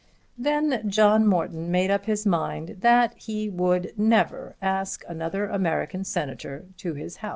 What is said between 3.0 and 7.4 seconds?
he would never ask another American Senator to his house.